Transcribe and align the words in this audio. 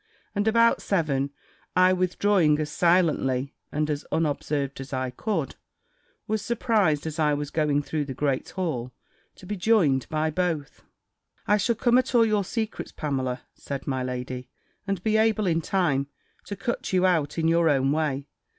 And 0.33 0.47
about 0.47 0.81
seven, 0.81 1.29
I 1.75 1.93
withdrawing 1.93 2.57
as 2.57 2.71
silently 2.71 3.53
and 3.71 3.87
as 3.87 4.03
unobserved 4.11 4.81
as 4.81 4.93
I 4.93 5.11
could, 5.11 5.57
was 6.25 6.41
surprised, 6.41 7.05
as 7.05 7.19
I 7.19 7.35
was 7.35 7.51
going 7.51 7.83
through 7.83 8.05
the 8.05 8.15
great 8.15 8.49
hall, 8.49 8.93
to 9.35 9.45
be 9.45 9.55
joined 9.55 10.09
by 10.09 10.31
both. 10.31 10.81
"I 11.45 11.57
shall 11.57 11.75
come 11.75 11.99
at 11.99 12.15
all 12.15 12.25
your 12.25 12.43
secrets, 12.43 12.91
Pamela," 12.91 13.43
said 13.53 13.85
my 13.85 14.01
lady, 14.03 14.49
"and 14.87 15.03
be 15.03 15.17
able, 15.17 15.45
in 15.45 15.61
time, 15.61 16.07
to 16.45 16.55
cut 16.55 16.91
you 16.91 17.05
out 17.05 17.37
in 17.37 17.47
your 17.47 17.69
own 17.69 17.91
way. 17.91 18.27